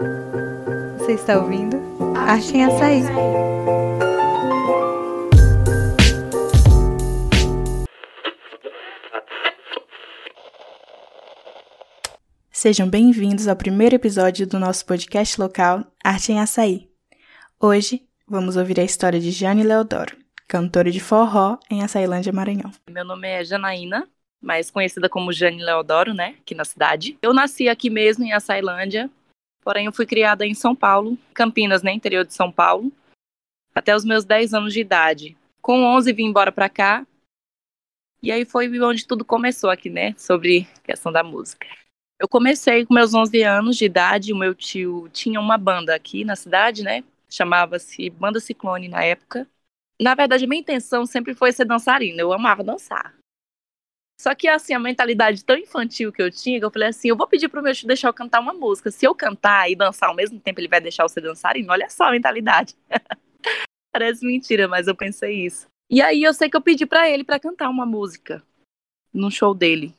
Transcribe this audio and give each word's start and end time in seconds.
Você 0.00 1.14
está 1.14 1.36
ouvindo? 1.40 1.76
Achem 2.16 2.64
Açaí. 2.64 3.02
Sejam 12.52 12.88
bem-vindos 12.88 13.48
ao 13.48 13.56
primeiro 13.56 13.96
episódio 13.96 14.46
do 14.46 14.60
nosso 14.60 14.86
podcast 14.86 15.40
local 15.40 15.84
Arte 16.04 16.30
em 16.30 16.38
Açaí. 16.38 16.88
Hoje 17.58 18.06
vamos 18.24 18.56
ouvir 18.56 18.78
a 18.78 18.84
história 18.84 19.18
de 19.18 19.32
Jane 19.32 19.64
Leodoro, 19.64 20.16
cantora 20.46 20.92
de 20.92 21.00
forró 21.00 21.58
em 21.68 21.82
Açailândia, 21.82 22.32
Maranhão. 22.32 22.70
Meu 22.88 23.04
nome 23.04 23.26
é 23.26 23.44
Janaína, 23.44 24.08
mais 24.40 24.70
conhecida 24.70 25.08
como 25.08 25.32
Jane 25.32 25.60
Leodoro, 25.60 26.14
né, 26.14 26.36
aqui 26.40 26.54
na 26.54 26.64
cidade. 26.64 27.18
Eu 27.20 27.34
nasci 27.34 27.68
aqui 27.68 27.90
mesmo 27.90 28.24
em 28.24 28.32
Açailândia, 28.32 29.10
porém 29.68 29.84
eu 29.84 29.92
fui 29.92 30.06
criada 30.06 30.46
em 30.46 30.54
São 30.54 30.74
Paulo, 30.74 31.18
Campinas, 31.34 31.82
né, 31.82 31.92
interior 31.92 32.24
de 32.24 32.32
São 32.32 32.50
Paulo, 32.50 32.90
até 33.74 33.94
os 33.94 34.02
meus 34.02 34.24
10 34.24 34.54
anos 34.54 34.72
de 34.72 34.80
idade. 34.80 35.36
Com 35.60 35.84
11 35.84 36.10
vim 36.14 36.24
embora 36.24 36.50
para 36.50 36.70
cá, 36.70 37.06
e 38.22 38.32
aí 38.32 38.46
foi 38.46 38.66
onde 38.80 39.06
tudo 39.06 39.26
começou 39.26 39.68
aqui, 39.68 39.90
né, 39.90 40.14
sobre 40.16 40.66
questão 40.82 41.12
da 41.12 41.22
música. 41.22 41.66
Eu 42.18 42.26
comecei 42.26 42.86
com 42.86 42.94
meus 42.94 43.12
11 43.12 43.42
anos 43.42 43.76
de 43.76 43.84
idade, 43.84 44.32
o 44.32 44.38
meu 44.38 44.54
tio 44.54 45.06
tinha 45.10 45.38
uma 45.38 45.58
banda 45.58 45.94
aqui 45.94 46.24
na 46.24 46.34
cidade, 46.34 46.82
né? 46.82 47.04
Chamava-se 47.28 48.08
Banda 48.08 48.40
Ciclone 48.40 48.88
na 48.88 49.04
época. 49.04 49.46
Na 50.00 50.14
verdade, 50.14 50.46
minha 50.46 50.62
intenção 50.62 51.04
sempre 51.04 51.34
foi 51.34 51.52
ser 51.52 51.66
dançarina, 51.66 52.22
eu 52.22 52.32
amava 52.32 52.64
dançar. 52.64 53.17
Só 54.20 54.34
que, 54.34 54.48
assim, 54.48 54.74
a 54.74 54.78
mentalidade 54.80 55.44
tão 55.44 55.56
infantil 55.56 56.12
que 56.12 56.20
eu 56.20 56.30
tinha, 56.30 56.58
que 56.58 56.64
eu 56.64 56.70
falei 56.70 56.88
assim, 56.88 57.08
eu 57.08 57.16
vou 57.16 57.28
pedir 57.28 57.48
pro 57.48 57.62
meu 57.62 57.72
tio 57.72 57.86
deixar 57.86 58.08
eu 58.08 58.14
cantar 58.14 58.40
uma 58.40 58.52
música. 58.52 58.90
Se 58.90 59.06
eu 59.06 59.14
cantar 59.14 59.70
e 59.70 59.76
dançar 59.76 60.08
ao 60.08 60.14
mesmo 60.14 60.40
tempo, 60.40 60.60
ele 60.60 60.68
vai 60.68 60.80
deixar 60.80 61.04
eu 61.04 61.08
ser 61.08 61.20
dançarina? 61.20 61.72
Olha 61.72 61.88
só 61.88 62.04
a 62.04 62.10
mentalidade. 62.10 62.74
Parece 63.92 64.26
mentira, 64.26 64.66
mas 64.66 64.88
eu 64.88 64.94
pensei 64.94 65.46
isso. 65.46 65.66
E 65.90 66.02
aí 66.02 66.22
eu 66.22 66.34
sei 66.34 66.50
que 66.50 66.56
eu 66.56 66.60
pedi 66.60 66.84
para 66.84 67.08
ele 67.08 67.24
para 67.24 67.38
cantar 67.38 67.68
uma 67.68 67.86
música 67.86 68.42
no 69.12 69.30
show 69.30 69.54
dele. 69.54 69.94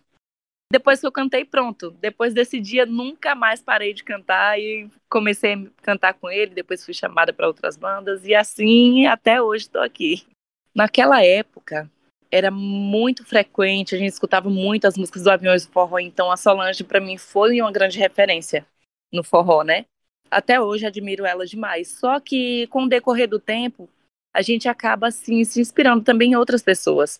Depois 0.71 0.99
que 0.99 1.07
eu 1.07 1.11
cantei, 1.11 1.43
pronto. 1.43 1.89
Depois 1.91 2.33
desse 2.33 2.59
dia, 2.59 2.85
nunca 2.85 3.33
mais 3.33 3.61
parei 3.61 3.93
de 3.93 4.03
cantar 4.03 4.59
e 4.59 4.87
comecei 5.09 5.53
a 5.53 5.81
cantar 5.81 6.13
com 6.13 6.29
ele. 6.29 6.53
Depois 6.53 6.85
fui 6.85 6.93
chamada 6.93 7.33
para 7.33 7.47
outras 7.47 7.75
bandas 7.75 8.23
e 8.25 8.35
assim 8.35 9.07
até 9.07 9.41
hoje 9.41 9.63
estou 9.63 9.81
aqui. 9.81 10.27
Naquela 10.75 11.23
época, 11.23 11.89
era 12.31 12.51
muito 12.51 13.25
frequente, 13.25 13.95
a 13.95 13.97
gente 13.97 14.11
escutava 14.11 14.49
muito 14.49 14.85
as 14.85 14.97
músicas 14.97 15.23
do 15.23 15.31
Aviões 15.31 15.65
do 15.65 15.71
Forró, 15.71 15.99
então 15.99 16.31
a 16.31 16.37
Solange 16.37 16.83
para 16.83 16.99
mim 16.99 17.17
foi 17.17 17.61
uma 17.61 17.71
grande 17.71 17.97
referência 17.97 18.65
no 19.11 19.23
forró, 19.23 19.63
né? 19.63 19.85
Até 20.29 20.61
hoje 20.61 20.85
admiro 20.85 21.25
ela 21.25 21.45
demais. 21.45 21.87
Só 21.99 22.19
que 22.19 22.67
com 22.67 22.83
o 22.83 22.89
decorrer 22.89 23.27
do 23.27 23.39
tempo, 23.39 23.89
a 24.33 24.41
gente 24.41 24.69
acaba 24.69 25.07
assim 25.07 25.43
se 25.43 25.59
inspirando 25.59 26.03
também 26.03 26.31
em 26.31 26.35
outras 26.35 26.61
pessoas. 26.61 27.19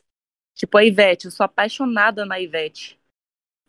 Tipo 0.56 0.78
a 0.78 0.86
Ivete, 0.86 1.26
eu 1.26 1.32
sou 1.32 1.44
apaixonada 1.44 2.26
na 2.26 2.40
Ivete 2.40 3.00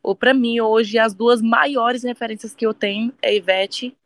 ou 0.02 0.14
para 0.14 0.34
mim 0.34 0.60
hoje 0.60 0.98
as 0.98 1.14
duas 1.14 1.40
maiores 1.40 2.02
referências 2.02 2.54
que 2.54 2.66
eu 2.66 2.72
tenho 2.72 3.12
é 3.20 3.34
Ivete 3.34 3.96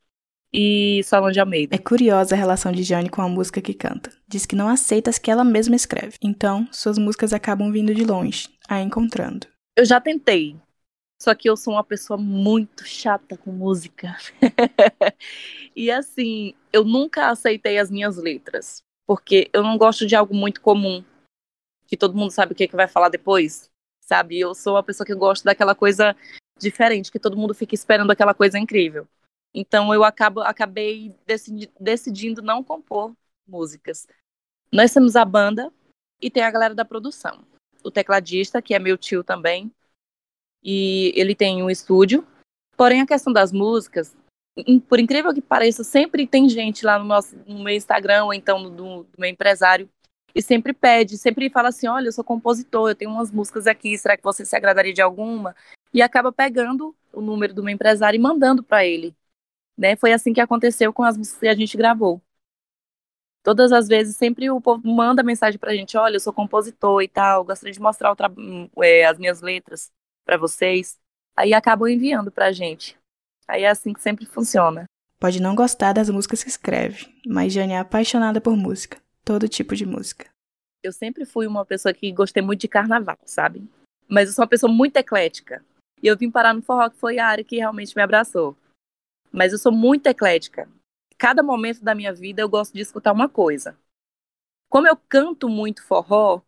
e 0.57 1.03
Solange 1.03 1.41
Almeida. 1.41 1.75
É 1.75 1.79
curiosa 1.79 2.37
a 2.37 2.39
relação 2.39 2.71
de 2.71 2.85
Jane 2.85 3.09
com 3.09 3.21
a 3.21 3.29
música 3.29 3.61
que 3.61 3.75
canta. 3.75 4.13
Diz 4.29 4.47
que 4.47 4.55
não 4.55 4.69
aceita 4.69 5.11
as 5.11 5.19
que 5.19 5.29
ela 5.29 5.43
mesma 5.43 5.75
escreve. 5.75 6.17
Então, 6.23 6.69
suas 6.71 6.97
músicas 6.97 7.33
acabam 7.33 7.73
vindo 7.73 7.93
de 7.93 8.05
longe, 8.05 8.49
a 8.69 8.81
encontrando. 8.81 9.49
Eu 9.77 9.85
já 9.85 10.01
tentei. 10.01 10.57
Só 11.21 11.35
que 11.35 11.51
eu 11.51 11.57
sou 11.57 11.75
uma 11.75 11.83
pessoa 11.83 12.17
muito 12.17 12.87
chata 12.87 13.37
com 13.37 13.51
música. 13.51 14.17
e 15.75 15.91
assim, 15.91 16.55
eu 16.73 16.85
nunca 16.85 17.31
aceitei 17.31 17.79
as 17.79 17.91
minhas 17.91 18.17
letras. 18.17 18.81
Porque 19.07 19.51
eu 19.53 19.63
não 19.63 19.77
gosto 19.77 20.07
de 20.07 20.15
algo 20.15 20.35
muito 20.35 20.61
comum. 20.61 21.03
Que 21.89 21.97
todo 21.97 22.17
mundo 22.17 22.31
sabe 22.31 22.53
o 22.53 22.55
que, 22.55 22.65
é 22.65 22.69
que 22.69 22.77
vai 22.77 22.87
falar 22.87 23.09
depois 23.09 23.69
sabe? 24.05 24.39
Eu 24.39 24.55
sou 24.55 24.77
a 24.77 24.83
pessoa 24.83 25.07
que 25.07 25.15
gosta 25.15 25.45
daquela 25.47 25.75
coisa 25.75 26.15
diferente, 26.59 27.11
que 27.11 27.19
todo 27.19 27.37
mundo 27.37 27.55
fica 27.55 27.75
esperando 27.75 28.11
aquela 28.11 28.35
coisa 28.35 28.59
incrível. 28.59 29.09
Então 29.55 29.95
eu 29.95 30.03
acabo, 30.03 30.41
acabei 30.41 31.15
decidi, 31.25 31.71
decidindo 31.79 32.43
não 32.43 32.65
compor 32.65 33.15
músicas. 33.47 34.07
Nós 34.73 34.93
temos 34.93 35.15
a 35.15 35.25
banda 35.25 35.73
e 36.21 36.29
tem 36.29 36.43
a 36.43 36.51
galera 36.51 36.75
da 36.75 36.85
produção. 36.85 37.47
O 37.85 37.91
tecladista, 37.91 38.61
que 38.61 38.75
é 38.75 38.79
meu 38.79 38.99
tio 38.99 39.23
também, 39.23 39.71
e 40.63 41.13
ele 41.15 41.35
tem 41.35 41.63
um 41.63 41.71
estúdio. 41.71 42.27
Porém, 42.77 43.01
a 43.01 43.07
questão 43.07 43.33
das 43.33 43.53
músicas, 43.53 44.17
por 44.89 44.99
incrível 44.99 45.33
que 45.33 45.41
pareça, 45.41 45.85
sempre 45.85 46.27
tem 46.27 46.49
gente 46.49 46.85
lá 46.85 46.99
no, 46.99 47.05
nosso, 47.05 47.37
no 47.47 47.63
meu 47.63 47.75
Instagram 47.75 48.25
ou 48.25 48.35
então 48.35 48.63
do, 48.71 49.05
do 49.05 49.09
meu 49.19 49.31
empresário 49.31 49.89
e 50.35 50.43
sempre 50.43 50.73
pede, 50.73 51.17
sempre 51.17 51.49
fala 51.49 51.69
assim: 51.69 51.87
olha, 51.87 52.09
eu 52.09 52.13
sou 52.13 52.25
compositor, 52.25 52.91
eu 52.91 52.95
tenho 52.95 53.11
umas 53.11 53.31
músicas 53.31 53.67
aqui, 53.67 53.97
será 53.97 54.17
que 54.17 54.25
você 54.25 54.45
se 54.45 54.57
agradaria 54.57 54.93
de 54.93 55.03
alguma? 55.03 55.55
E 55.93 56.03
acaba 56.03 56.33
pegando 56.33 56.95
o 57.13 57.21
número 57.21 57.55
do 57.55 57.63
meu 57.63 57.73
empresário 57.73 58.19
e 58.19 58.21
mandando 58.21 58.63
para 58.63 58.85
ele. 58.85 59.15
Né? 59.77 59.97
Foi 59.97 60.13
assim 60.13 60.33
que 60.33 60.41
aconteceu 60.41 60.93
com 60.93 61.03
as 61.03 61.17
músicas 61.17 61.41
que 61.41 61.49
a 61.49 61.55
gente 61.55 61.77
gravou. 61.77 62.21
Todas 63.43 63.73
as 63.73 63.89
vezes, 63.89 64.17
sempre 64.17 64.51
o 64.51 64.61
povo 64.61 64.87
manda 64.87 65.23
mensagem 65.23 65.59
pra 65.59 65.75
gente: 65.75 65.97
olha, 65.97 66.17
eu 66.17 66.21
sou 66.21 66.33
compositor 66.33 67.03
e 67.03 67.09
tal, 67.09 67.45
gostaria 67.45 67.73
de 67.73 67.81
mostrar 67.81 68.15
é, 68.83 69.05
as 69.05 69.19
minhas 69.19 69.41
letras 69.41 69.93
para 70.25 70.37
vocês. 70.37 70.99
Aí 71.37 71.53
acabam 71.53 71.89
enviando 71.89 72.31
pra 72.31 72.53
gente. 72.53 72.97
Aí 73.47 73.65
é 73.65 73.69
assim 73.69 73.93
que 73.93 74.01
sempre 74.01 74.25
funciona. 74.25 74.85
Pode 75.21 75.41
não 75.41 75.55
gostar 75.55 75.93
das 75.93 76.09
músicas 76.09 76.43
que 76.43 76.49
escreve, 76.49 77.07
mas 77.27 77.53
Jane 77.53 77.73
é 77.73 77.79
apaixonada 77.79 78.41
por 78.41 78.57
música 78.57 79.05
todo 79.25 79.49
tipo 79.49 79.75
de 79.75 79.87
música. 79.87 80.29
Eu 80.83 80.93
sempre 80.93 81.25
fui 81.25 81.47
uma 81.47 81.65
pessoa 81.65 81.95
que 81.95 82.13
gostei 82.13 82.43
muito 82.43 82.61
de 82.61 82.69
carnaval, 82.69 83.17
sabe? 83.25 83.67
Mas 84.07 84.29
eu 84.29 84.35
sou 84.35 84.43
uma 84.43 84.49
pessoa 84.49 84.71
muito 84.71 84.97
eclética. 84.99 85.65
E 86.03 86.07
eu 86.07 86.17
vim 86.17 86.31
parar 86.31 86.53
no 86.53 86.61
forró, 86.61 86.91
que 86.91 86.99
foi 86.99 87.19
a 87.19 87.27
área 87.27 87.43
que 87.43 87.57
realmente 87.57 87.97
me 87.97 88.03
abraçou. 88.03 88.55
Mas 89.35 89.53
eu 89.53 89.59
sou 89.59 89.73
muito 89.73 90.07
eclética. 90.07 90.69
Cada 91.19 91.43
momento 91.43 91.83
da 91.83 91.93
minha 91.93 92.13
vida 92.13 92.41
eu 92.41 92.49
gosto 92.49 92.73
de 92.73 92.81
escutar 92.81 93.13
uma 93.13 93.29
coisa. 93.29 93.77
Como 94.69 94.87
eu 94.87 94.97
canto 95.09 95.49
muito 95.49 95.83
forró, 95.83 96.41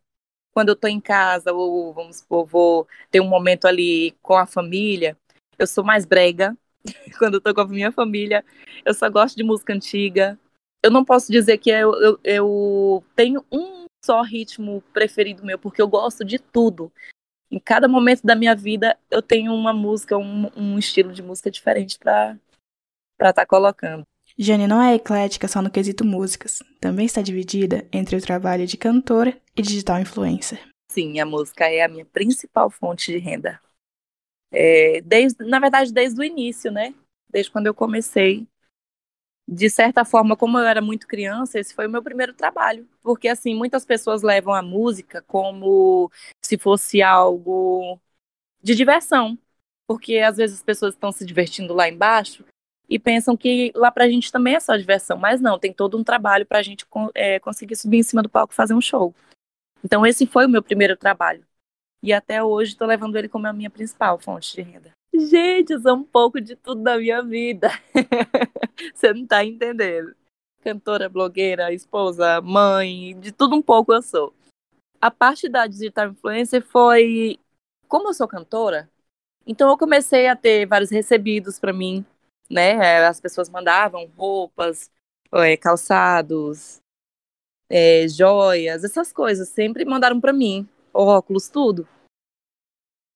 quando 0.53 0.69
eu 0.69 0.75
tô 0.75 0.87
em 0.87 1.01
casa, 1.01 1.51
ou 1.51 1.93
vamos 1.93 2.19
supor, 2.19 2.45
vou 2.45 2.87
ter 3.11 3.19
um 3.19 3.27
momento 3.27 3.65
ali 3.65 4.11
com 4.21 4.35
a 4.35 4.45
família, 4.45 5.17
eu 5.59 5.67
sou 5.67 5.83
mais 5.83 6.05
brega. 6.05 6.57
quando 7.19 7.35
eu 7.35 7.41
tô 7.41 7.53
com 7.53 7.61
a 7.61 7.67
minha 7.67 7.91
família, 7.91 8.43
eu 8.85 8.93
só 8.93 9.09
gosto 9.09 9.35
de 9.35 9.43
música 9.43 9.73
antiga, 9.73 10.39
eu 10.81 10.89
não 10.89 11.03
posso 11.03 11.29
dizer 11.29 11.57
que 11.57 11.69
eu, 11.69 11.93
eu, 12.01 12.19
eu 12.23 13.03
tenho 13.15 13.43
um 13.51 13.85
só 14.03 14.21
ritmo 14.21 14.81
preferido 14.93 15.45
meu, 15.45 15.59
porque 15.59 15.81
eu 15.81 15.87
gosto 15.89 16.23
de 16.23 16.39
tudo. 16.39 16.89
Em 17.51 17.59
cada 17.59 17.87
momento 17.87 18.25
da 18.25 18.35
minha 18.35 18.55
vida, 18.55 18.97
eu 19.11 19.21
tenho 19.21 19.53
uma 19.53 19.73
música, 19.73 20.17
um, 20.17 20.49
um 20.55 20.79
estilo 20.79 21.11
de 21.11 21.21
música 21.21 21.51
diferente 21.51 21.99
para 21.99 22.37
estar 23.17 23.33
tá 23.33 23.45
colocando. 23.45 24.03
Jane 24.37 24.67
não 24.67 24.81
é 24.81 24.95
eclética 24.95 25.47
só 25.47 25.61
no 25.61 25.71
quesito 25.71 26.05
músicas. 26.05 26.61
Também 26.79 27.05
está 27.05 27.21
dividida 27.21 27.87
entre 27.91 28.15
o 28.15 28.21
trabalho 28.21 28.67
de 28.67 28.77
cantora 28.77 29.35
e 29.55 29.61
digital 29.61 29.99
influencer. 29.99 30.67
Sim, 30.91 31.19
a 31.19 31.25
música 31.25 31.65
é 31.65 31.81
a 31.81 31.87
minha 31.87 32.05
principal 32.05 32.69
fonte 32.69 33.11
de 33.11 33.17
renda. 33.17 33.59
É, 34.51 35.01
desde, 35.01 35.43
na 35.43 35.59
verdade, 35.59 35.91
desde 35.91 36.19
o 36.19 36.23
início, 36.23 36.71
né? 36.71 36.93
Desde 37.29 37.51
quando 37.51 37.67
eu 37.67 37.73
comecei 37.73 38.47
de 39.47 39.69
certa 39.69 40.03
forma, 40.03 40.35
como 40.35 40.57
eu 40.57 40.65
era 40.65 40.81
muito 40.81 41.07
criança, 41.07 41.57
esse 41.57 41.73
foi 41.73 41.87
o 41.87 41.89
meu 41.89 42.03
primeiro 42.03 42.33
trabalho. 42.33 42.87
Porque, 43.01 43.29
assim, 43.29 43.55
muitas 43.55 43.85
pessoas 43.85 44.21
levam 44.21 44.53
a 44.53 44.61
música 44.61 45.21
como 45.21 46.11
se 46.43 46.57
fosse 46.57 47.01
algo 47.01 47.97
de 48.61 48.75
diversão. 48.75 49.37
Porque, 49.87 50.17
às 50.19 50.37
vezes, 50.37 50.57
as 50.57 50.63
pessoas 50.63 50.93
estão 50.93 51.11
se 51.13 51.25
divertindo 51.25 51.73
lá 51.73 51.87
embaixo 51.87 52.43
e 52.89 52.97
pensam 52.97 53.35
que 53.35 53.71
lá 53.75 53.91
pra 53.91 54.07
gente 54.07 54.31
também 54.31 54.55
é 54.55 54.59
só 54.59 54.75
diversão. 54.75 55.17
Mas 55.17 55.41
não, 55.41 55.59
tem 55.59 55.73
todo 55.73 55.97
um 55.97 56.03
trabalho 56.03 56.45
pra 56.45 56.61
gente 56.61 56.85
é, 57.13 57.39
conseguir 57.39 57.75
subir 57.75 57.97
em 57.97 58.03
cima 58.03 58.23
do 58.23 58.29
palco 58.29 58.53
e 58.53 58.55
fazer 58.55 58.73
um 58.73 58.81
show. 58.81 59.13
Então, 59.83 60.05
esse 60.05 60.25
foi 60.25 60.45
o 60.45 60.49
meu 60.49 60.63
primeiro 60.63 60.95
trabalho. 60.95 61.45
E 62.01 62.13
até 62.13 62.43
hoje 62.43 62.71
estou 62.71 62.87
levando 62.87 63.15
ele 63.15 63.27
como 63.27 63.47
a 63.47 63.53
minha 63.53 63.69
principal 63.69 64.17
fonte 64.19 64.55
de 64.55 64.61
renda. 64.61 64.91
Gente, 65.13 65.73
eu 65.73 65.81
sou 65.81 65.95
um 65.95 66.03
pouco 66.03 66.39
de 66.39 66.55
tudo 66.55 66.81
da 66.83 66.97
minha 66.97 67.23
vida. 67.23 67.69
Você 68.93 69.13
não 69.13 69.25
tá 69.25 69.43
entendendo. 69.43 70.15
Cantora, 70.61 71.09
blogueira, 71.09 71.73
esposa, 71.73 72.41
mãe, 72.41 73.17
de 73.19 73.31
tudo 73.31 73.55
um 73.55 73.61
pouco 73.61 73.93
eu 73.93 74.01
sou. 74.01 74.33
A 75.01 75.09
parte 75.09 75.49
da 75.49 75.65
digital 75.65 76.09
influencer 76.09 76.61
foi. 76.63 77.39
Como 77.87 78.09
eu 78.09 78.13
sou 78.13 78.27
cantora, 78.27 78.89
então 79.45 79.69
eu 79.69 79.77
comecei 79.77 80.27
a 80.27 80.35
ter 80.35 80.65
vários 80.65 80.91
recebidos 80.91 81.57
para 81.57 81.71
mim, 81.71 82.05
né? 82.49 83.05
As 83.05 83.19
pessoas 83.19 83.49
mandavam 83.49 84.05
roupas, 84.17 84.91
é, 85.33 85.57
calçados, 85.57 86.81
é, 87.69 88.07
joias, 88.07 88.83
essas 88.83 89.11
coisas, 89.11 89.49
sempre 89.49 89.85
mandaram 89.85 90.19
para 90.19 90.33
mim, 90.33 90.67
óculos, 90.93 91.49
tudo. 91.49 91.87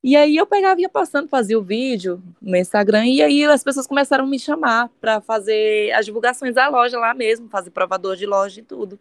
E 0.04 0.16
aí 0.16 0.36
eu 0.36 0.48
pegava 0.48 0.81
ia 0.81 0.89
passando, 0.89 1.28
fazia 1.30 1.57
o 1.60 1.63
vídeo 1.63 2.22
no 2.42 2.57
Instagram, 2.57 3.06
e 3.06 3.22
aí 3.22 3.44
as 3.45 3.63
pessoas 3.63 3.86
começaram 3.86 4.25
a 4.25 4.28
me 4.28 4.39
chamar 4.39 4.89
para 5.00 5.22
fazer 5.22 5.92
as 5.92 6.06
divulgações 6.06 6.56
da 6.56 6.68
loja 6.69 6.98
lá 7.00 7.13
mesmo, 7.13 7.48
fazer 7.50 7.69
provador 7.69 8.16
de 8.16 8.25
loja 8.25 8.60
e 8.60 8.63
tudo. 8.63 9.00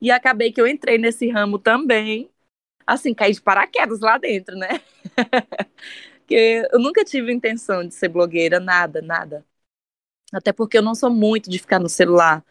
E 0.00 0.10
acabei 0.10 0.52
que 0.52 0.60
eu 0.60 0.66
entrei 0.66 0.98
nesse 0.98 1.30
ramo 1.30 1.58
também, 1.58 2.30
assim, 2.86 3.14
caí 3.14 3.32
de 3.32 3.42
paraquedas 3.42 4.00
lá 4.00 4.18
dentro, 4.18 4.56
né? 4.56 4.68
Porque 6.20 6.68
eu 6.72 6.78
nunca 6.80 7.04
tive 7.04 7.32
intenção 7.32 7.86
de 7.86 7.94
ser 7.94 8.08
blogueira, 8.08 8.60
nada, 8.60 9.02
nada. 9.02 9.44
Até 10.34 10.52
porque 10.52 10.76
eu 10.76 10.82
não 10.82 10.94
sou 10.94 11.10
muito 11.10 11.48
de 11.48 11.58
ficar 11.58 11.78
no 11.78 11.88
celular, 11.88 12.44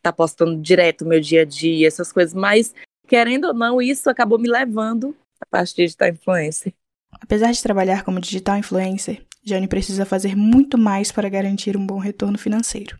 tá 0.00 0.12
postando 0.12 0.60
direto 0.60 1.04
meu 1.04 1.20
dia 1.20 1.42
a 1.42 1.44
dia, 1.44 1.88
essas 1.88 2.12
coisas, 2.12 2.32
mas 2.32 2.72
querendo 3.08 3.46
ou 3.46 3.54
não, 3.54 3.82
isso 3.82 4.08
acabou 4.08 4.38
me 4.38 4.48
levando 4.48 5.16
a 5.40 5.46
parte 5.46 5.74
digital 5.74 6.08
influencer. 6.08 6.72
Apesar 7.20 7.50
de 7.52 7.62
trabalhar 7.62 8.04
como 8.04 8.20
digital 8.20 8.56
influencer, 8.56 9.24
Jane 9.42 9.66
precisa 9.66 10.04
fazer 10.04 10.36
muito 10.36 10.78
mais 10.78 11.10
para 11.10 11.28
garantir 11.28 11.76
um 11.76 11.86
bom 11.86 11.98
retorno 11.98 12.38
financeiro. 12.38 12.98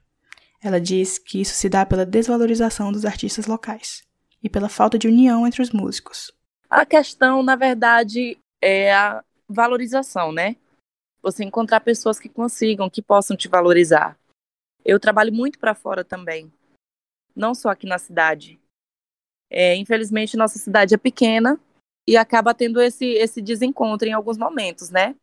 Ela 0.63 0.81
diz 0.81 1.19
que 1.19 1.41
isso 1.41 1.55
se 1.55 1.69
dá 1.69 1.87
pela 1.87 2.05
desvalorização 2.05 2.91
dos 2.91 3.05
artistas 3.05 3.47
locais 3.47 4.03
e 4.43 4.49
pela 4.49 4.69
falta 4.69 4.99
de 4.99 5.07
união 5.07 5.47
entre 5.47 5.63
os 5.63 5.71
músicos. 5.71 6.33
A 6.69 6.85
questão, 6.85 7.43
na 7.43 7.55
verdade, 7.55 8.37
é 8.61 8.93
a 8.93 9.23
valorização, 9.49 10.33
né? 10.33 10.57
Você 11.23 11.45
encontrar 11.45 11.81
pessoas 11.81 12.19
que 12.19 12.29
consigam, 12.29 12.91
que 12.91 13.01
possam 13.01 13.37
te 13.37 13.47
valorizar. 13.47 14.17
Eu 14.85 15.01
trabalho 15.01 15.33
muito 15.33 15.59
para 15.59 15.75
fora 15.75 16.05
também, 16.05 16.53
não 17.35 17.55
só 17.55 17.71
aqui 17.71 17.87
na 17.87 17.99
cidade. 17.99 18.61
É, 19.51 19.75
infelizmente, 19.77 20.37
nossa 20.37 20.59
cidade 20.59 20.95
é 20.95 20.99
pequena 20.99 21.59
e 22.07 22.17
acaba 22.17 22.55
tendo 22.55 22.81
esse, 22.81 23.07
esse 23.07 23.41
desencontro 23.41 24.07
em 24.07 24.13
alguns 24.13 24.37
momentos, 24.37 24.91
né? 24.91 25.17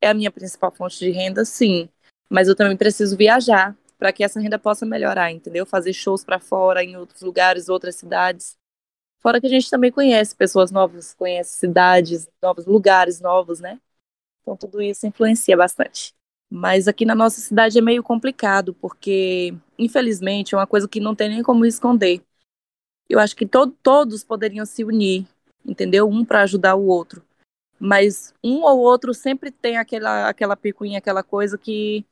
É 0.00 0.08
a 0.08 0.14
minha 0.14 0.30
principal 0.30 0.72
fonte 0.72 0.98
de 0.98 1.10
renda, 1.10 1.44
sim. 1.44 1.88
Mas 2.30 2.48
eu 2.48 2.56
também 2.56 2.76
preciso 2.76 3.16
viajar 3.16 3.76
para 3.98 4.12
que 4.12 4.22
essa 4.22 4.40
renda 4.40 4.58
possa 4.58 4.86
melhorar, 4.86 5.32
entendeu? 5.32 5.66
Fazer 5.66 5.92
shows 5.92 6.24
para 6.24 6.38
fora, 6.38 6.84
em 6.84 6.96
outros 6.96 7.20
lugares, 7.20 7.68
outras 7.68 7.96
cidades. 7.96 8.56
Fora 9.18 9.40
que 9.40 9.46
a 9.46 9.50
gente 9.50 9.68
também 9.68 9.90
conhece 9.90 10.36
pessoas 10.36 10.70
novas, 10.70 11.14
conhece 11.14 11.58
cidades, 11.58 12.28
novos 12.40 12.64
lugares 12.64 13.20
novos, 13.20 13.60
né? 13.60 13.80
Então 14.40 14.56
tudo 14.56 14.80
isso 14.80 15.06
influencia 15.06 15.56
bastante. 15.56 16.14
Mas 16.50 16.88
aqui 16.88 17.04
na 17.04 17.14
nossa 17.14 17.40
cidade 17.40 17.78
é 17.78 17.82
meio 17.82 18.02
complicado, 18.02 18.72
porque, 18.74 19.54
infelizmente, 19.78 20.54
é 20.54 20.58
uma 20.58 20.66
coisa 20.66 20.88
que 20.88 21.00
não 21.00 21.14
tem 21.14 21.28
nem 21.28 21.42
como 21.42 21.66
esconder. 21.66 22.22
Eu 23.08 23.18
acho 23.18 23.36
que 23.36 23.46
to 23.46 23.66
todos 23.82 24.24
poderiam 24.24 24.64
se 24.64 24.84
unir, 24.84 25.26
entendeu? 25.64 26.08
Um 26.08 26.24
para 26.24 26.42
ajudar 26.42 26.74
o 26.74 26.86
outro. 26.86 27.22
Mas 27.78 28.34
um 28.42 28.62
ou 28.62 28.78
outro 28.78 29.14
sempre 29.14 29.50
tem 29.50 29.76
aquela, 29.76 30.28
aquela 30.28 30.56
picuinha, 30.56 30.98
aquela 30.98 31.22
coisa 31.22 31.56
que 31.56 32.04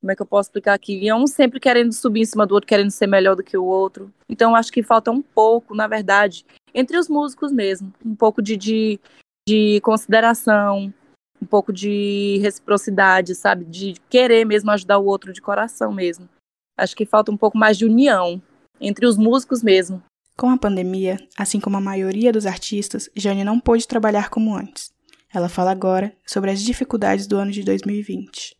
como 0.00 0.12
é 0.12 0.16
que 0.16 0.22
eu 0.22 0.26
posso 0.26 0.48
explicar 0.48 0.74
aqui? 0.74 0.96
E 0.98 1.08
é 1.08 1.14
um 1.14 1.26
sempre 1.26 1.58
querendo 1.58 1.92
subir 1.92 2.20
em 2.20 2.24
cima 2.24 2.46
do 2.46 2.54
outro, 2.54 2.68
querendo 2.68 2.90
ser 2.90 3.08
melhor 3.08 3.34
do 3.34 3.42
que 3.42 3.56
o 3.56 3.64
outro. 3.64 4.12
Então, 4.28 4.54
acho 4.54 4.72
que 4.72 4.82
falta 4.82 5.10
um 5.10 5.20
pouco, 5.20 5.74
na 5.74 5.88
verdade, 5.88 6.46
entre 6.72 6.96
os 6.96 7.08
músicos 7.08 7.50
mesmo. 7.50 7.92
Um 8.04 8.14
pouco 8.14 8.40
de, 8.40 8.56
de, 8.56 9.00
de 9.48 9.80
consideração, 9.80 10.92
um 11.40 11.46
pouco 11.46 11.72
de 11.72 12.38
reciprocidade, 12.42 13.34
sabe? 13.34 13.64
De 13.64 13.94
querer 14.08 14.44
mesmo 14.44 14.70
ajudar 14.70 14.98
o 14.98 15.06
outro 15.06 15.32
de 15.32 15.40
coração 15.40 15.92
mesmo. 15.92 16.28
Acho 16.76 16.96
que 16.96 17.06
falta 17.06 17.32
um 17.32 17.36
pouco 17.36 17.56
mais 17.56 17.76
de 17.76 17.84
união 17.84 18.40
entre 18.80 19.06
os 19.06 19.16
músicos 19.16 19.62
mesmo. 19.62 20.02
Com 20.36 20.50
a 20.50 20.58
pandemia, 20.58 21.18
assim 21.36 21.58
como 21.58 21.76
a 21.76 21.80
maioria 21.80 22.32
dos 22.32 22.46
artistas, 22.46 23.10
Jane 23.16 23.42
não 23.42 23.58
pôde 23.58 23.88
trabalhar 23.88 24.30
como 24.30 24.54
antes. 24.54 24.92
Ela 25.34 25.48
fala 25.48 25.72
agora 25.72 26.12
sobre 26.26 26.50
as 26.50 26.62
dificuldades 26.62 27.26
do 27.26 27.36
ano 27.36 27.50
de 27.50 27.62
2020 27.64 28.58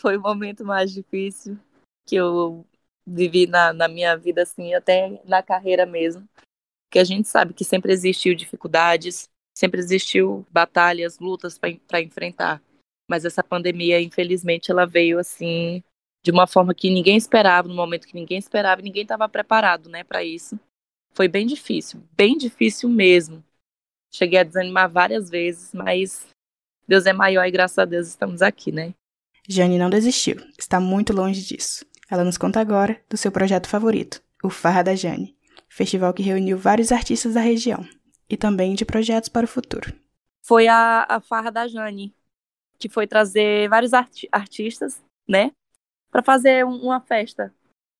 foi 0.00 0.16
o 0.16 0.20
momento 0.20 0.64
mais 0.64 0.90
difícil 0.90 1.58
que 2.06 2.16
eu 2.16 2.66
vivi 3.06 3.46
na, 3.46 3.72
na 3.72 3.86
minha 3.86 4.16
vida, 4.16 4.42
assim, 4.42 4.74
até 4.74 5.20
na 5.24 5.42
carreira 5.42 5.84
mesmo. 5.84 6.26
Que 6.90 6.98
a 6.98 7.04
gente 7.04 7.28
sabe 7.28 7.54
que 7.54 7.64
sempre 7.64 7.92
existiu 7.92 8.34
dificuldades, 8.34 9.28
sempre 9.56 9.80
existiu 9.80 10.46
batalhas, 10.50 11.18
lutas 11.18 11.58
para 11.58 12.00
enfrentar. 12.00 12.62
Mas 13.08 13.24
essa 13.24 13.42
pandemia, 13.42 14.00
infelizmente, 14.00 14.70
ela 14.70 14.86
veio 14.86 15.18
assim 15.18 15.82
de 16.22 16.30
uma 16.30 16.46
forma 16.46 16.74
que 16.74 16.90
ninguém 16.90 17.16
esperava, 17.16 17.66
no 17.66 17.74
momento 17.74 18.06
que 18.06 18.14
ninguém 18.14 18.38
esperava, 18.38 18.82
ninguém 18.82 19.02
estava 19.02 19.28
preparado, 19.28 19.88
né, 19.88 20.04
para 20.04 20.22
isso. 20.22 20.58
Foi 21.12 21.26
bem 21.26 21.46
difícil, 21.46 22.02
bem 22.12 22.36
difícil 22.36 22.88
mesmo. 22.88 23.42
Cheguei 24.12 24.38
a 24.38 24.44
desanimar 24.44 24.90
várias 24.90 25.30
vezes, 25.30 25.72
mas 25.72 26.26
Deus 26.86 27.06
é 27.06 27.12
maior 27.12 27.46
e 27.46 27.50
graças 27.50 27.78
a 27.78 27.84
Deus 27.84 28.06
estamos 28.08 28.42
aqui, 28.42 28.70
né? 28.70 28.94
Jane 29.48 29.78
não 29.78 29.88
desistiu, 29.88 30.36
está 30.58 30.78
muito 30.78 31.12
longe 31.12 31.42
disso. 31.42 31.86
Ela 32.10 32.24
nos 32.24 32.36
conta 32.36 32.60
agora 32.60 33.00
do 33.08 33.16
seu 33.16 33.32
projeto 33.32 33.68
favorito, 33.68 34.22
o 34.42 34.50
Farra 34.50 34.82
da 34.82 34.94
Jane, 34.94 35.36
festival 35.68 36.12
que 36.12 36.22
reuniu 36.22 36.58
vários 36.58 36.92
artistas 36.92 37.34
da 37.34 37.40
região 37.40 37.88
e 38.30 38.36
também 38.36 38.74
de 38.74 38.84
projetos 38.84 39.28
para 39.28 39.44
o 39.44 39.48
futuro. 39.48 39.92
Foi 40.42 40.68
a, 40.68 41.04
a 41.08 41.20
Farra 41.20 41.50
da 41.50 41.66
Jane, 41.66 42.14
que 42.78 42.88
foi 42.88 43.06
trazer 43.06 43.68
vários 43.68 43.92
arti 43.92 44.28
artistas, 44.30 45.02
né, 45.28 45.52
para 46.10 46.22
fazer 46.22 46.64
um, 46.64 46.76
uma 46.76 47.00
festa, 47.00 47.52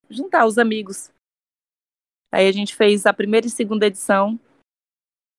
juntar 0.08 0.46
os 0.46 0.56
amigos. 0.56 1.10
Aí 2.32 2.46
a 2.46 2.52
gente 2.52 2.74
fez 2.74 3.06
a 3.06 3.12
primeira 3.12 3.46
e 3.46 3.50
segunda 3.50 3.86
edição, 3.86 4.38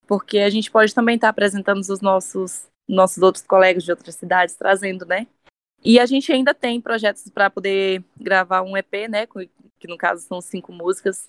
porque 0.06 0.40
a 0.40 0.50
gente 0.50 0.70
pode 0.70 0.94
também 0.94 1.16
estar 1.16 1.28
tá 1.28 1.32
apresentando 1.32 1.80
os 1.80 2.02
nossos 2.02 2.70
nossos 2.88 3.24
outros 3.24 3.46
colegas 3.46 3.86
de 3.86 3.92
outras 3.92 4.16
cidades, 4.16 4.56
trazendo, 4.56 5.06
né, 5.06 5.26
e 5.84 6.00
a 6.00 6.06
gente 6.06 6.32
ainda 6.32 6.54
tem 6.54 6.80
projetos 6.80 7.28
para 7.30 7.50
poder 7.50 8.04
gravar 8.16 8.62
um 8.62 8.78
EP, 8.78 9.10
né? 9.10 9.26
Que 9.80 9.88
no 9.88 9.98
caso 9.98 10.26
são 10.28 10.40
cinco 10.40 10.72
músicas 10.72 11.28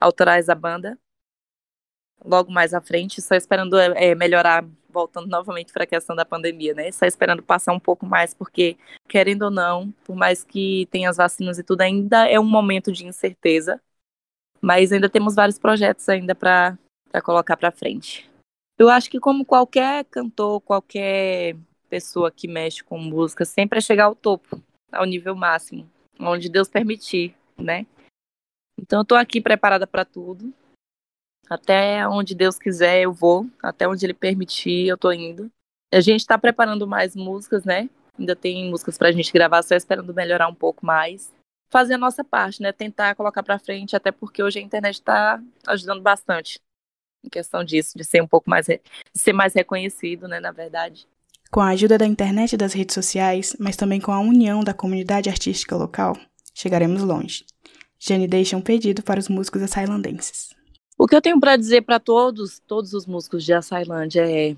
autorais 0.00 0.46
da 0.46 0.54
banda. 0.54 0.98
Logo 2.24 2.52
mais 2.52 2.72
à 2.72 2.80
frente, 2.80 3.20
só 3.20 3.34
esperando 3.34 3.78
é, 3.78 4.14
melhorar, 4.14 4.64
voltando 4.88 5.26
novamente 5.26 5.72
para 5.72 5.84
a 5.84 5.86
questão 5.86 6.14
da 6.14 6.24
pandemia, 6.24 6.72
né? 6.74 6.92
Só 6.92 7.04
esperando 7.04 7.42
passar 7.42 7.72
um 7.72 7.80
pouco 7.80 8.06
mais, 8.06 8.32
porque, 8.32 8.76
querendo 9.08 9.42
ou 9.42 9.50
não, 9.50 9.90
por 10.04 10.14
mais 10.14 10.44
que 10.44 10.86
tenha 10.90 11.10
as 11.10 11.16
vacinas 11.16 11.58
e 11.58 11.64
tudo, 11.64 11.80
ainda 11.80 12.28
é 12.28 12.38
um 12.38 12.44
momento 12.44 12.92
de 12.92 13.06
incerteza. 13.06 13.80
Mas 14.60 14.92
ainda 14.92 15.08
temos 15.08 15.34
vários 15.34 15.58
projetos 15.58 16.08
ainda 16.08 16.34
para 16.34 16.78
colocar 17.24 17.56
para 17.56 17.72
frente. 17.72 18.30
Eu 18.78 18.88
acho 18.88 19.10
que 19.10 19.18
como 19.18 19.44
qualquer 19.44 20.04
cantor, 20.04 20.60
qualquer 20.60 21.56
pessoa 21.88 22.30
que 22.30 22.48
mexe 22.48 22.82
com 22.82 22.98
música 22.98 23.44
sempre 23.44 23.78
é 23.78 23.82
chegar 23.82 24.04
ao 24.04 24.14
topo, 24.14 24.62
ao 24.90 25.04
nível 25.04 25.36
máximo, 25.36 25.90
onde 26.18 26.48
Deus 26.48 26.68
permitir, 26.68 27.34
né? 27.58 27.86
Então 28.80 29.00
eu 29.00 29.04
tô 29.04 29.14
aqui 29.14 29.40
preparada 29.40 29.86
para 29.86 30.04
tudo. 30.04 30.54
Até 31.48 32.06
onde 32.08 32.34
Deus 32.34 32.58
quiser 32.58 33.02
eu 33.02 33.12
vou, 33.12 33.46
até 33.62 33.86
onde 33.86 34.06
ele 34.06 34.14
permitir 34.14 34.86
eu 34.86 34.96
tô 34.96 35.12
indo. 35.12 35.50
A 35.92 36.00
gente 36.00 36.20
está 36.20 36.38
preparando 36.38 36.86
mais 36.86 37.14
músicas, 37.14 37.64
né? 37.64 37.90
Ainda 38.18 38.34
tem 38.34 38.70
músicas 38.70 38.96
pra 38.96 39.12
gente 39.12 39.32
gravar, 39.32 39.62
só 39.62 39.74
esperando 39.74 40.14
melhorar 40.14 40.48
um 40.48 40.54
pouco 40.54 40.84
mais. 40.84 41.32
Fazer 41.70 41.94
a 41.94 41.98
nossa 41.98 42.22
parte, 42.22 42.62
né? 42.62 42.72
Tentar 42.72 43.14
colocar 43.14 43.42
para 43.42 43.58
frente, 43.58 43.96
até 43.96 44.10
porque 44.10 44.42
hoje 44.42 44.58
a 44.58 44.62
internet 44.62 44.94
está 44.94 45.42
ajudando 45.66 46.02
bastante 46.02 46.60
em 47.24 47.28
questão 47.28 47.62
disso, 47.62 47.96
de 47.96 48.04
ser 48.04 48.22
um 48.22 48.26
pouco 48.26 48.50
mais, 48.50 48.66
ser 49.14 49.32
mais 49.32 49.54
reconhecido, 49.54 50.26
né, 50.26 50.40
na 50.40 50.50
verdade. 50.50 51.06
Com 51.50 51.60
a 51.60 51.68
ajuda 51.68 51.98
da 51.98 52.06
internet 52.06 52.54
e 52.54 52.56
das 52.56 52.72
redes 52.72 52.94
sociais, 52.94 53.54
mas 53.58 53.76
também 53.76 54.00
com 54.00 54.10
a 54.10 54.20
união 54.20 54.64
da 54.64 54.74
comunidade 54.74 55.28
artística 55.28 55.76
local, 55.76 56.16
chegaremos 56.54 57.02
longe. 57.02 57.44
Jane 57.98 58.26
deixa 58.26 58.56
um 58.56 58.60
pedido 58.60 59.02
para 59.02 59.20
os 59.20 59.28
músicos 59.28 59.62
açailandenses. 59.62 60.51
O 61.02 61.06
que 61.08 61.16
eu 61.16 61.20
tenho 61.20 61.40
para 61.40 61.56
dizer 61.56 61.82
para 61.82 61.98
todos, 61.98 62.60
todos 62.60 62.94
os 62.94 63.06
músicos 63.06 63.44
de 63.44 63.52
Açailândia 63.52 64.22
é 64.24 64.56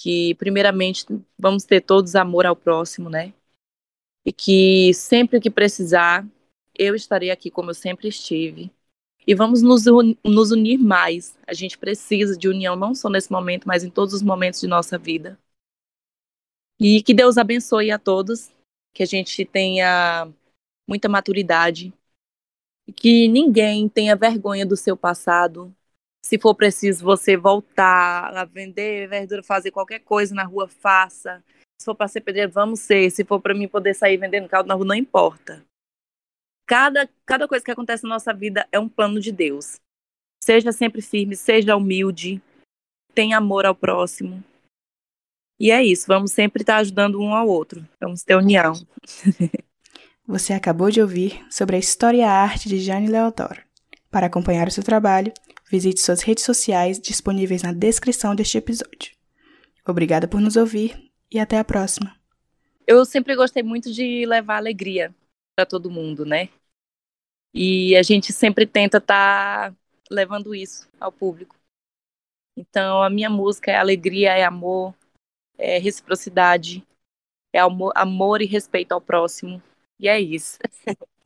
que, 0.00 0.34
primeiramente, 0.36 1.04
vamos 1.38 1.64
ter 1.64 1.82
todos 1.82 2.16
amor 2.16 2.46
ao 2.46 2.56
próximo, 2.56 3.10
né? 3.10 3.34
E 4.24 4.32
que 4.32 4.94
sempre 4.94 5.38
que 5.38 5.50
precisar, 5.50 6.26
eu 6.74 6.94
estarei 6.94 7.30
aqui 7.30 7.50
como 7.50 7.68
eu 7.68 7.74
sempre 7.74 8.08
estive. 8.08 8.72
E 9.26 9.34
vamos 9.34 9.60
nos, 9.60 9.86
un 9.86 10.16
nos 10.24 10.52
unir 10.52 10.78
mais. 10.78 11.36
A 11.46 11.52
gente 11.52 11.76
precisa 11.76 12.34
de 12.34 12.48
união, 12.48 12.74
não 12.74 12.94
só 12.94 13.10
nesse 13.10 13.30
momento, 13.30 13.68
mas 13.68 13.84
em 13.84 13.90
todos 13.90 14.14
os 14.14 14.22
momentos 14.22 14.58
de 14.58 14.66
nossa 14.66 14.96
vida. 14.96 15.38
E 16.80 17.02
que 17.02 17.12
Deus 17.12 17.36
abençoe 17.36 17.90
a 17.90 17.98
todos, 17.98 18.50
que 18.94 19.02
a 19.02 19.06
gente 19.06 19.44
tenha 19.44 20.32
muita 20.88 21.10
maturidade, 21.10 21.92
que 22.96 23.28
ninguém 23.28 23.88
tenha 23.88 24.16
vergonha 24.16 24.66
do 24.66 24.76
seu 24.76 24.96
passado. 24.96 25.74
Se 26.24 26.38
for 26.38 26.54
preciso 26.54 27.04
você 27.04 27.36
voltar 27.36 28.36
a 28.36 28.44
vender 28.44 29.08
verdura, 29.08 29.42
fazer 29.42 29.70
qualquer 29.70 30.00
coisa 30.00 30.34
na 30.34 30.44
rua, 30.44 30.68
faça. 30.68 31.42
Se 31.80 31.84
for 31.84 31.94
para 31.94 32.08
ser 32.08 32.20
pedreiro, 32.20 32.50
vamos 32.50 32.80
ser. 32.80 33.10
Se 33.10 33.24
for 33.24 33.40
para 33.40 33.54
mim 33.54 33.68
poder 33.68 33.94
sair 33.94 34.16
vendendo 34.16 34.48
caldo 34.48 34.68
na 34.68 34.74
rua, 34.74 34.86
não 34.86 34.94
importa. 34.94 35.64
Cada, 36.66 37.08
cada 37.26 37.48
coisa 37.48 37.64
que 37.64 37.70
acontece 37.70 38.04
na 38.04 38.10
nossa 38.10 38.32
vida 38.32 38.66
é 38.70 38.78
um 38.78 38.88
plano 38.88 39.20
de 39.20 39.32
Deus. 39.32 39.80
Seja 40.42 40.72
sempre 40.72 41.02
firme, 41.02 41.36
seja 41.36 41.76
humilde, 41.76 42.42
tenha 43.14 43.38
amor 43.38 43.64
ao 43.64 43.74
próximo 43.74 44.42
E 45.58 45.70
é 45.70 45.84
isso, 45.84 46.06
vamos 46.06 46.32
sempre 46.32 46.62
estar 46.62 46.78
ajudando 46.78 47.20
um 47.20 47.34
ao 47.34 47.46
outro. 47.48 47.86
Vamos 48.00 48.22
ter 48.22 48.36
união. 48.36 48.74
Você 50.26 50.52
acabou 50.52 50.88
de 50.88 51.00
ouvir 51.00 51.44
sobre 51.50 51.74
a 51.74 51.78
história 51.78 52.18
e 52.18 52.22
a 52.22 52.30
arte 52.30 52.68
de 52.68 52.78
Jane 52.78 53.08
Leodoro. 53.08 53.60
Para 54.08 54.26
acompanhar 54.26 54.68
o 54.68 54.70
seu 54.70 54.82
trabalho, 54.82 55.32
visite 55.68 56.00
suas 56.00 56.22
redes 56.22 56.44
sociais 56.44 57.00
disponíveis 57.00 57.62
na 57.62 57.72
descrição 57.72 58.34
deste 58.34 58.56
episódio. 58.56 59.16
Obrigada 59.86 60.28
por 60.28 60.40
nos 60.40 60.54
ouvir 60.54 61.10
e 61.28 61.40
até 61.40 61.58
a 61.58 61.64
próxima. 61.64 62.14
Eu 62.86 63.04
sempre 63.04 63.34
gostei 63.34 63.64
muito 63.64 63.92
de 63.92 64.24
levar 64.24 64.58
alegria 64.58 65.12
para 65.56 65.66
todo 65.66 65.90
mundo, 65.90 66.24
né? 66.24 66.48
E 67.52 67.96
a 67.96 68.02
gente 68.02 68.32
sempre 68.32 68.64
tenta 68.64 68.98
estar 68.98 69.72
tá 69.72 69.76
levando 70.08 70.54
isso 70.54 70.88
ao 71.00 71.10
público. 71.10 71.56
Então, 72.56 73.02
a 73.02 73.10
minha 73.10 73.28
música 73.28 73.72
é 73.72 73.76
alegria, 73.76 74.36
é 74.36 74.44
amor, 74.44 74.94
é 75.58 75.78
reciprocidade, 75.78 76.86
é 77.52 77.58
amor, 77.58 77.92
amor 77.96 78.40
e 78.40 78.46
respeito 78.46 78.92
ao 78.92 79.00
próximo. 79.00 79.60
E 80.02 80.08
é 80.08 80.20
isso. 80.20 80.58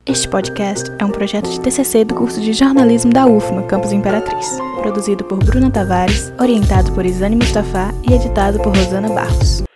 Este 0.05 0.29
podcast 0.29 0.91
é 0.99 1.03
um 1.03 1.09
projeto 1.09 1.49
de 1.49 1.59
TCC 1.59 2.05
do 2.05 2.13
curso 2.13 2.39
de 2.39 2.53
jornalismo 2.53 3.11
da 3.11 3.25
UFMA, 3.25 3.63
Campus 3.63 3.91
Imperatriz, 3.91 4.47
produzido 4.79 5.23
por 5.23 5.39
Bruna 5.39 5.71
Tavares, 5.71 6.31
orientado 6.39 6.93
por 6.93 7.03
Isane 7.03 7.35
Mustafa 7.35 7.89
e 8.07 8.13
editado 8.13 8.59
por 8.59 8.77
Rosana 8.77 9.09
Barros. 9.09 9.66